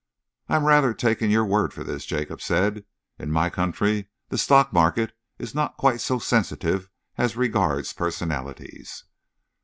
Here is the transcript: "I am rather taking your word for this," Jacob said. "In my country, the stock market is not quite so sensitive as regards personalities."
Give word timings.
"I 0.49 0.55
am 0.55 0.65
rather 0.65 0.95
taking 0.95 1.29
your 1.29 1.45
word 1.45 1.73
for 1.75 1.83
this," 1.83 2.05
Jacob 2.07 2.41
said. 2.41 2.85
"In 3.19 3.29
my 3.31 3.51
country, 3.51 4.07
the 4.29 4.37
stock 4.39 4.73
market 4.73 5.13
is 5.37 5.53
not 5.53 5.77
quite 5.77 6.01
so 6.01 6.17
sensitive 6.17 6.89
as 7.19 7.37
regards 7.37 7.93
personalities." 7.93 9.03